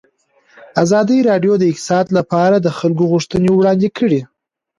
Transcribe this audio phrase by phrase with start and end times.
[0.83, 4.19] ازادي راډیو د اقتصاد لپاره د خلکو غوښتنې وړاندې کړي.